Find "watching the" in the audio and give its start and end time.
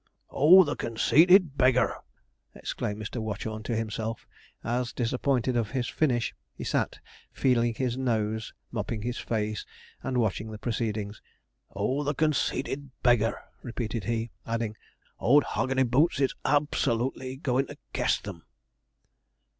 10.17-10.57